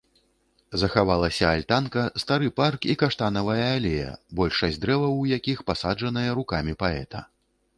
Захаваліся 0.83 1.45
альтанка, 1.57 2.05
стары 2.23 2.49
парк 2.59 2.87
і 2.93 2.95
каштанавая 3.01 3.59
алея, 3.77 4.09
большасць 4.41 4.81
дрэваў 4.87 5.13
у 5.21 5.29
якіх 5.37 5.63
пасаджаныя 5.69 6.29
рукамі 6.41 6.73
паэта. 6.85 7.19